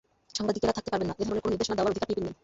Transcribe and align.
সাংবাদিকেরা 0.37 0.75
থাকতে 0.77 0.91
পারবেন 0.91 1.07
না—এ 1.09 1.23
ধরনের 1.27 1.43
কোনো 1.43 1.53
নির্দেশনা 1.53 1.75
দেওয়ার 1.77 1.91
অধিকার 1.93 2.07
পিপির 2.09 2.25
নেই। 2.25 2.35